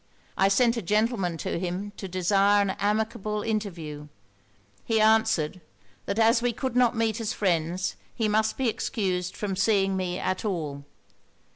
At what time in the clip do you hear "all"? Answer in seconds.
10.43-10.85